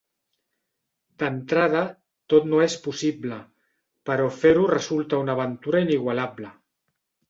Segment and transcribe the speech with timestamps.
[1.23, 1.83] D'entrada,
[2.35, 3.39] tot no és possible,
[4.11, 6.57] però fer-ho resulta una aventura inigualable.